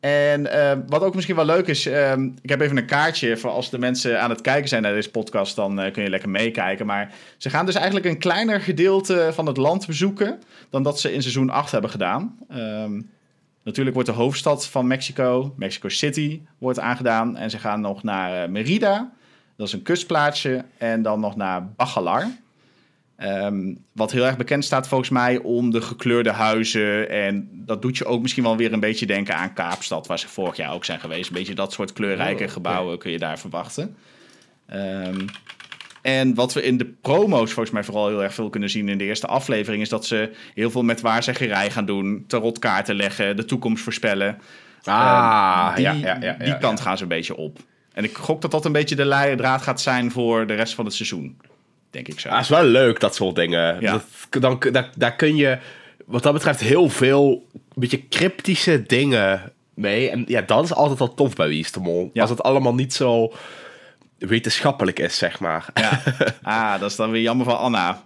[0.00, 3.50] En eh, wat ook misschien wel leuk is, ehm, ik heb even een kaartje voor
[3.50, 6.28] als de mensen aan het kijken zijn naar deze podcast, dan eh, kun je lekker
[6.28, 6.86] meekijken.
[6.86, 11.12] Maar ze gaan dus eigenlijk een kleiner gedeelte van het land bezoeken dan dat ze
[11.12, 12.36] in seizoen 8 hebben gedaan.
[12.48, 13.00] Ehm,
[13.62, 17.36] natuurlijk wordt de hoofdstad van Mexico, Mexico City, wordt aangedaan.
[17.36, 19.12] En ze gaan nog naar eh, Merida,
[19.56, 22.26] dat is een kustplaatsje, en dan nog naar Bacalar.
[23.20, 27.10] Ehm, wat heel erg bekend staat volgens mij om de gekleurde huizen.
[27.10, 30.28] En dat doet je ook misschien wel weer een beetje denken aan Kaapstad, waar ze
[30.28, 31.28] vorig jaar ook zijn geweest.
[31.28, 33.96] Een beetje dat soort kleurrijke Oh, gebouwen kun je daar verwachten.
[34.66, 35.26] Ehm,
[36.02, 38.98] en wat we in de promo's volgens mij vooral heel erg veel kunnen zien in
[38.98, 39.82] de eerste aflevering...
[39.82, 44.38] is dat ze heel veel met waarzeggerij gaan doen, tarotkaarten leggen, de toekomst voorspellen.
[44.84, 47.58] Ah, Ehm, die, ja, ja, ja, die kant gaan ze een beetje op.
[47.92, 50.84] En ik gok dat dat een beetje de leidraad gaat zijn voor de rest van
[50.84, 51.36] het seizoen.
[51.90, 52.28] Denk ik zo.
[52.28, 53.80] Ah, is wel leuk, dat soort dingen.
[53.80, 53.92] Ja.
[54.30, 55.58] Dat, dan, daar, daar kun je,
[56.06, 60.10] wat dat betreft, heel veel een beetje cryptische dingen mee.
[60.10, 61.66] En ja, dat is altijd wel tof bij Wie.
[62.12, 62.20] Ja.
[62.20, 63.32] Als het allemaal niet zo
[64.18, 65.66] wetenschappelijk is, zeg maar.
[65.74, 66.00] Ja.
[66.42, 68.02] Ah, dat is dan weer jammer van Anna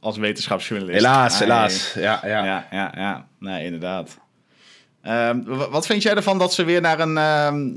[0.00, 0.96] als wetenschapsjournalist.
[0.98, 1.92] Helaas, Ah, helaas.
[1.94, 2.28] Ja, ja.
[2.28, 2.92] Ja, ja, ja.
[2.96, 3.26] ja.
[3.38, 4.18] Nee, inderdaad.
[5.06, 7.70] Ehm, wat vind jij ervan dat ze weer naar een, ehm,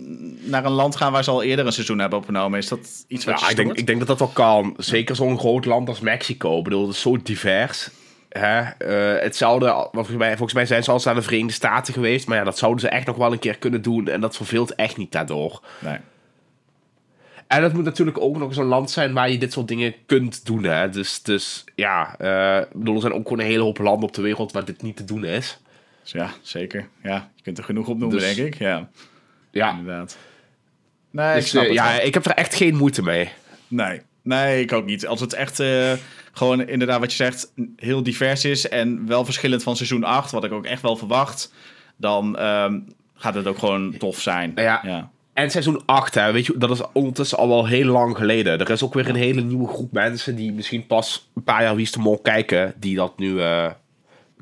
[0.49, 2.59] naar een land gaan waar ze al eerder een seizoen hebben opgenomen?
[2.59, 4.73] Is dat iets wat Ja, je ik, denk, ik denk dat dat wel kan.
[4.77, 6.57] Zeker zo'n groot land als Mexico.
[6.57, 7.89] Ik bedoel, het is zo divers.
[8.29, 8.59] Hè?
[8.59, 12.27] Eh, hetzelfde, volgens, mij, volgens mij zijn ze al aan de Verenigde Staten geweest.
[12.27, 14.07] Maar ja, dat zouden ze echt nog wel een keer kunnen doen.
[14.07, 15.61] En dat verveelt echt niet daardoor.
[15.79, 15.97] Nee.
[17.47, 19.93] En het moet natuurlijk ook nog eens een land zijn waar je dit soort dingen
[20.05, 20.63] kunt doen.
[20.63, 20.89] Hè?
[20.89, 24.21] Dus, dus ja, eh, bedoel, er zijn ook gewoon een hele hoop landen op de
[24.21, 25.59] wereld waar dit niet te doen is.
[26.11, 26.87] Dus ja, zeker.
[27.03, 28.59] Ja, je kunt er genoeg op noemen, Dus- denk ik.
[28.59, 28.89] Ja,
[29.51, 30.17] Ja, inderdaad.
[31.11, 32.05] Nee, ik dus, snap eh, het ja wel.
[32.05, 33.29] ik heb er echt geen moeite mee.
[33.67, 35.07] Nee, nee, ik ook niet.
[35.07, 35.91] Als het echt eh,
[36.31, 40.43] gewoon inderdaad wat je zegt, heel divers is en wel verschillend van seizoen 8, wat
[40.43, 41.53] ik ook echt wel verwacht,
[41.95, 42.79] dan ehm,
[43.15, 44.51] gaat het ook gewoon tof zijn.
[44.53, 44.79] Nou ja.
[44.83, 45.11] ja.
[45.33, 48.59] En seizoen 8, hè, weet je, dat is ondertussen al wel heel lang geleden.
[48.59, 51.75] Er is ook weer een hele nieuwe groep mensen die misschien pas een paar jaar
[51.75, 53.71] Wie is de Mol kijken, die dat nu, eh,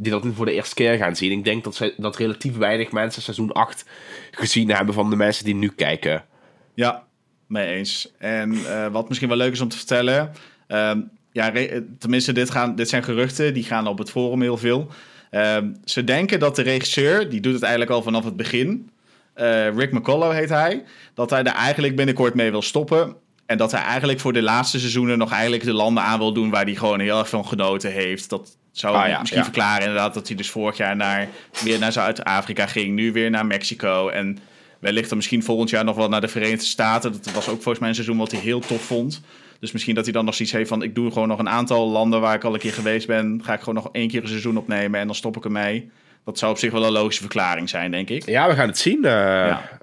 [0.02, 1.32] die dat nu voor de eerste keer gaan zien.
[1.32, 3.86] Ik denk dat, ze, dat relatief weinig mensen seizoen 8
[4.32, 6.26] gezien hebben van de mensen die nu kijken.
[6.74, 7.04] Ja,
[7.48, 8.12] mee eens.
[8.18, 10.32] En eh, wat misschien wel leuk is om te vertellen.
[10.68, 13.54] ehm, ja, eh, tenminste, dit, gaan, dit zijn geruchten.
[13.54, 14.88] Die gaan op het forum heel veel.
[15.32, 18.90] Ehm, ze denken dat de regisseur, die doet het eigenlijk al vanaf het begin.
[19.34, 20.84] eh, Rick McCullough heet hij.
[21.14, 23.16] Dat hij er eigenlijk binnenkort mee wil stoppen.
[23.46, 26.50] En dat hij eigenlijk voor de laatste seizoenen nog eigenlijk de landen aan wil doen
[26.50, 28.30] waar hij gewoon heel erg van genoten heeft.
[28.30, 29.46] Dat zou Ah, ja, misschien ja.
[29.46, 31.28] verklaren inderdaad dat hij dus vorig jaar naar,
[31.64, 32.96] weer naar Zuid-Afrika ging.
[32.96, 34.10] Nu weer naar Mexico.
[34.10, 34.40] En
[34.80, 37.12] wellicht dan misschien volgend jaar nog wel naar de Verenigde Staten.
[37.12, 39.22] Dat was ook volgens mij een seizoen wat hij heel tof vond.
[39.60, 40.82] Dus misschien dat hij dan nog zoiets heeft van...
[40.82, 43.42] ik doe gewoon nog een aantal landen waar ik al een keer geweest ben.
[43.44, 45.92] Ga ik gewoon nog één keer een seizoen opnemen en dan stop ik ermee.
[46.26, 48.26] Dat zou op zich wel een logische verklaring zijn, denk ik.
[48.26, 49.00] Ja, we gaan het zien.
[49.02, 49.77] Ja.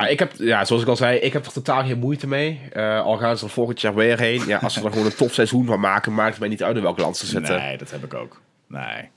[0.00, 2.60] Ja, ik heb, ja, zoals ik al zei, ik heb er totaal geen moeite mee.
[2.72, 4.46] Eh, al gaan ze er volgend jaar weer heen.
[4.46, 6.76] Ja, als ze er gewoon een tof seizoen van maken, maakt het mij niet uit
[6.76, 7.58] in welk land ze zitten.
[7.58, 8.40] Nee, dat heb ik ook.
[8.68, 9.10] Nee.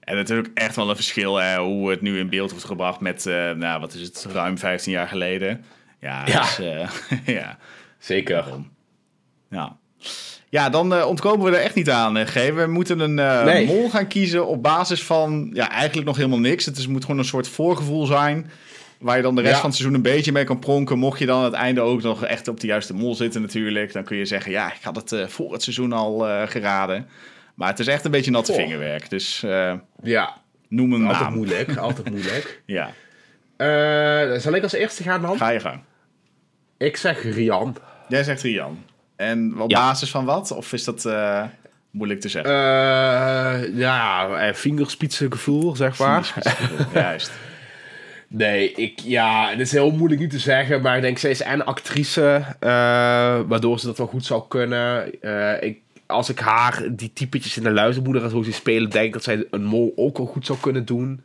[0.00, 2.64] En het is ook echt wel een verschil hè, hoe het nu in beeld wordt
[2.66, 3.26] gebracht met...
[3.26, 5.64] eh, nou, wat is het, ruim 15 jaar geleden.
[6.00, 6.42] Ja, Ja.
[6.42, 6.88] is, eh,
[7.36, 7.58] ja.
[7.98, 8.44] Zeker.
[9.50, 9.76] Ja.
[10.48, 12.32] Ja, dan eh, ontkomen we er echt niet aan, G.
[12.34, 13.66] We moeten een Nee.
[13.66, 15.50] mol gaan kiezen op basis van...
[15.52, 16.64] Ja, eigenlijk nog helemaal niks.
[16.66, 18.50] Het is, moet gewoon een soort voorgevoel zijn...
[19.02, 19.60] waar je dan de rest Ja.
[19.60, 20.98] van het seizoen een beetje mee kan pronken.
[20.98, 23.92] Mocht je dan aan het einde ook nog echt op de juiste mol zitten natuurlijk...
[23.92, 27.08] dan kun je zeggen, ja, ik had het eh, voor het seizoen al eh, geraden.
[27.54, 29.10] Maar het is echt een beetje natte vingerwerk.
[29.10, 30.36] Dus eh, Ja,
[30.68, 31.34] noem een altijd naam.
[31.34, 31.76] moeilijk.
[31.76, 32.62] Altijd moeilijk.
[32.66, 32.90] Ja,
[34.38, 35.36] zal ik als eerste gaan dan?
[35.36, 35.80] ga je gang.
[36.78, 37.76] Ik zeg Rian.
[38.08, 38.84] Jij zegt Rian.
[39.16, 39.78] En op Ja.
[39.78, 40.50] basis van wat?
[40.50, 41.08] Of is dat
[41.90, 43.76] moeilijk te zeggen?
[43.76, 46.32] Ja, vingerspitsengevoel, zeg maar.
[46.94, 47.30] Juist.
[48.34, 51.42] Nee, ik, ja, het is heel moeilijk niet te zeggen, maar ik denk zij is
[51.42, 52.68] en actrice, eh,
[53.46, 55.20] waardoor ze dat wel goed zou kunnen.
[55.20, 59.06] Eh, ik, als ik haar, die typetjes in de luizenmoeder en zo zie spelen, denk
[59.06, 61.22] ik dat zij een mol ook wel goed zou kunnen doen.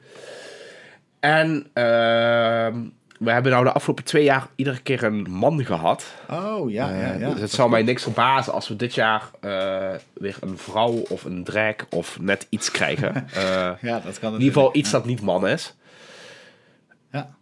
[1.19, 2.75] En ehm,
[3.19, 6.05] we hebben nou de afgelopen twee jaar iedere keer een man gehad.
[6.29, 7.29] Oh, ja, ja, ja.
[7.29, 11.23] dus het zou mij niks verbazen als we dit jaar eh, weer een vrouw of
[11.23, 13.13] een drag of net iets krijgen.
[13.33, 15.73] Eh, Ja, dat kan in ieder geval iets dat niet man is.
[17.17, 17.36] Ja,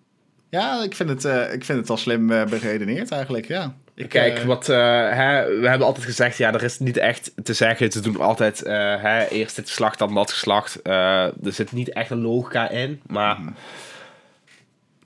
[0.49, 3.75] ja ik, vind het, eh, ik vind het wel slim eh, beredeneerd eigenlijk, ja.
[3.95, 4.77] Ik, Kijk, eh, wat, eh,
[5.09, 7.91] hè, we hebben altijd gezegd, ja, er is niet echt te zeggen.
[7.91, 10.79] Ze doen altijd hè, eerst dit geslacht, dan dat geslacht.
[10.83, 13.39] Er zit niet echt een logica in, maar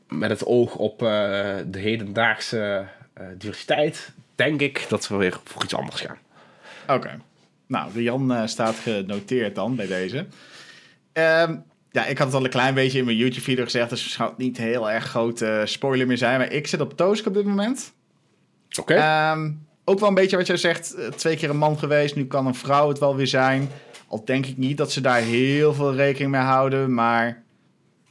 [0.07, 2.85] met het oog op de hedendaagse
[3.37, 6.17] diversiteit, denk ik dat we weer voor iets anders gaan.
[6.95, 7.19] Oké.
[7.67, 10.25] Nou, Rian staat genoteerd dan bij deze.
[11.13, 11.55] Ehm,
[11.91, 14.33] ja, ik had het al een klein beetje in mijn YouTube-video gezegd, dus het zou
[14.37, 16.37] niet heel erg grote spoiler meer zijn.
[16.37, 17.93] Maar ik zit op Toosk op dit moment.
[18.79, 18.93] Oké?
[18.93, 19.51] Ehm,
[19.85, 22.47] ook wel een beetje wat jij zegt, eh, twee keer een man geweest, nu kan
[22.47, 23.69] een vrouw het wel weer zijn.
[24.07, 27.43] Al denk ik niet dat ze daar heel veel rekening mee houden, maar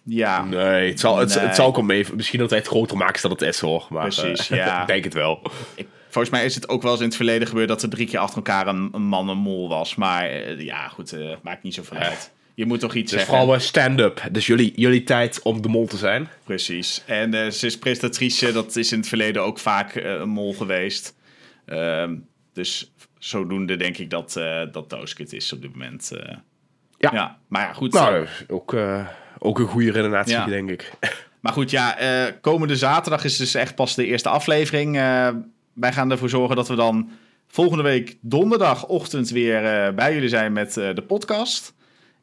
[0.05, 0.45] ja.
[0.45, 1.47] nee, het zal, het, Nee.
[1.47, 2.07] het zal ook mee.
[2.15, 3.87] Misschien dat het groter maken dan het is hoor.
[3.91, 4.81] Maar, Precies, eh, ja.
[4.81, 5.43] ik denk het wel.
[5.75, 8.07] Ik, volgens mij is het ook wel eens in het verleden gebeurd dat er drie
[8.07, 9.95] keer achter elkaar een, een man een mol was.
[9.95, 12.33] Maar eh, ja, goed, eh, maakt niet zoveel uit.
[12.59, 13.39] Je moet toch iets Dus zeggen.
[13.39, 14.23] vooral eh, stand-up.
[14.33, 16.29] Dus jullie, jullie tijd om de mol te zijn.
[16.45, 17.03] Precies.
[17.07, 20.55] En eh, ze is presentatrice, dat is in het verleden ook vaak eh, een mol
[20.55, 21.15] geweest.
[21.67, 22.15] Ehm,
[22.53, 26.13] dus zodoende denk ik dat, eh dat Toosk het is op dit moment.
[26.13, 26.37] eh.
[26.99, 27.39] Ja.
[27.49, 27.93] Maar ja, goed.
[27.93, 28.77] Nou, ook,
[29.39, 30.47] ook een goede redenatie, Ja.
[30.47, 30.91] denk ik.
[31.41, 31.97] Maar goed, ja,
[32.41, 34.93] komende zaterdag is dus echt pas de eerste aflevering.
[35.73, 37.11] Wij gaan ervoor zorgen dat we dan
[37.49, 41.75] volgende week donderdagochtend weer bij jullie zijn met de podcast.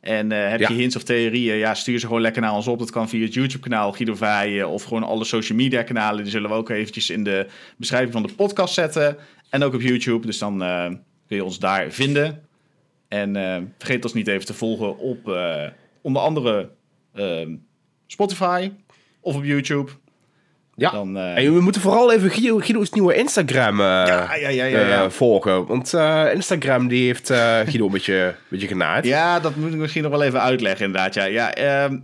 [0.06, 0.68] En eh, heb Ja.
[0.70, 2.80] je hints of theorieën, ja, stuur ze gewoon lekker naar ons op.
[2.80, 6.24] Dat kan via het YouTube-kanaal Guido Vrijen of gewoon alle social media kanalen.
[6.24, 9.18] Die zullen we ook eventjes in de beschrijving van de podcast zetten.
[9.50, 10.86] En ook op YouTube, dus dan eh,
[11.28, 12.42] kun je ons daar vinden.
[13.08, 15.38] En eh, vergeet ons niet even te volgen op
[16.02, 16.70] onder andere
[17.14, 17.48] eh,
[18.08, 18.72] Spotify
[19.20, 19.92] of op YouTube.
[20.76, 20.92] Ja.
[20.92, 24.66] Dan, eh, En we moeten vooral even Guido, Guido's nieuwe Instagram eh, ja, ja, ja,
[24.66, 25.04] ja, ja.
[25.04, 25.66] eh, volgen.
[25.66, 25.94] Want
[26.34, 27.28] Instagram die heeft
[27.66, 29.06] Guido een beetje, een beetje genaaid.
[29.06, 31.14] Ja, dat moet ik misschien nog wel even uitleggen inderdaad.
[31.14, 31.98] Ja, ja ehm,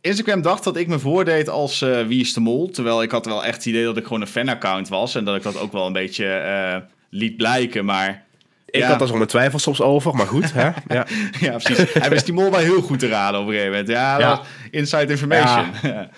[0.00, 2.70] Instagram dacht dat ik me voordeed als Wie is de Mol.
[2.70, 5.14] Terwijl ik had wel echt het idee dat ik gewoon een fanaccount was.
[5.14, 7.84] En dat ik dat ook wel een beetje liet blijken.
[7.84, 8.24] Maar
[8.66, 10.52] Ik had daar zo mijn twijfels soms over, maar goed.
[10.52, 10.70] hè?
[10.94, 11.06] Ja.
[11.40, 11.92] ja, precies.
[11.92, 13.88] Hij wist die mol wel heel goed te raden op een gegeven moment.
[13.88, 15.66] Ja, inside information.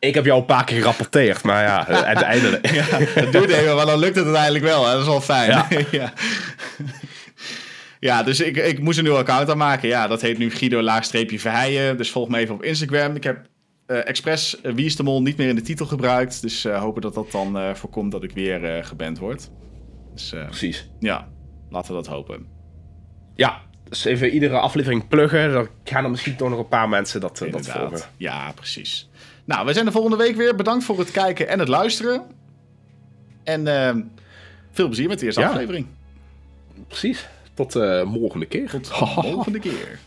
[0.00, 0.08] Ja.
[0.08, 2.66] Ik heb jou een paar keer gerapporteerd, maar ja, uiteindelijk.
[2.68, 4.86] Het duurde even, maar dan lukt het uiteindelijk wel.
[4.86, 4.92] Hè?
[4.92, 5.50] Dat is wel fijn.
[5.50, 5.66] Ja.
[5.90, 6.12] ja.
[8.00, 9.88] Ja, dus ik, ik moest een nieuw account aanmaken.
[9.88, 11.96] Ja, dat heet nu Guido laagstreepje Verheijen.
[11.96, 13.14] Dus volg me even op Instagram.
[13.16, 13.46] Ik heb
[13.86, 16.42] eh expres Wie is de Mol niet meer in de titel gebruikt.
[16.42, 19.50] Dus eh, hopen dat dat dan voorkomt dat ik weer geband word.
[20.14, 20.90] Dus Precies.
[20.98, 21.28] ja,
[21.70, 22.46] laten we dat hopen.
[23.34, 25.52] Ja, dus even iedere aflevering pluggen.
[25.52, 28.00] Dan gaan er misschien toch nog een paar mensen dat, dat volgen.
[28.16, 29.08] Ja, precies.
[29.48, 30.54] Nou, we zijn de volgende week weer.
[30.54, 32.22] Bedankt voor het kijken en het luisteren.
[33.44, 33.96] En eh,
[34.70, 35.48] veel plezier met de eerste Ja.
[35.48, 35.86] aflevering.
[36.88, 37.28] Precies.
[37.54, 38.70] Tot de volgende keer.
[38.70, 39.98] Tot de volgende keer.